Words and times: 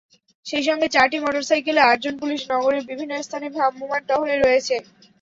সেই 0.45 0.63
সঙ্গে 0.67 0.87
চারটি 0.89 1.17
মোটরসাইকেলে 1.19 1.81
আটজন 1.83 2.15
পুলিশ 2.21 2.41
নগরের 2.51 2.83
বিভিন্ন 2.89 3.13
স্থানে 3.21 3.47
ভ্রাম্যমাণ 3.55 4.01
টহলে 4.09 4.35
রয়েছে। 4.37 4.75